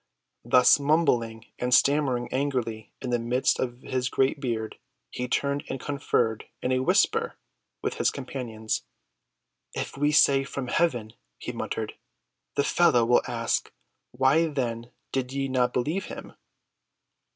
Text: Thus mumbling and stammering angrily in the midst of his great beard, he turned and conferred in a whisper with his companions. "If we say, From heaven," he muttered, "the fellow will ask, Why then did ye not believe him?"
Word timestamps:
Thus 0.43 0.79
mumbling 0.79 1.45
and 1.59 1.71
stammering 1.75 2.27
angrily 2.33 2.91
in 3.03 3.11
the 3.11 3.19
midst 3.19 3.59
of 3.59 3.81
his 3.81 4.09
great 4.09 4.39
beard, 4.39 4.79
he 5.11 5.27
turned 5.27 5.63
and 5.69 5.79
conferred 5.79 6.45
in 6.59 6.71
a 6.71 6.79
whisper 6.81 7.37
with 7.83 7.99
his 7.99 8.09
companions. 8.09 8.83
"If 9.75 9.95
we 9.95 10.11
say, 10.11 10.43
From 10.43 10.69
heaven," 10.69 11.13
he 11.37 11.51
muttered, 11.51 11.93
"the 12.55 12.63
fellow 12.63 13.05
will 13.05 13.21
ask, 13.27 13.71
Why 14.09 14.47
then 14.47 14.89
did 15.11 15.33
ye 15.33 15.47
not 15.47 15.71
believe 15.71 16.05
him?" 16.05 16.33